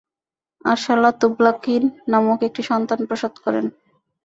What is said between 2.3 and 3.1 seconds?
একটি সন্তান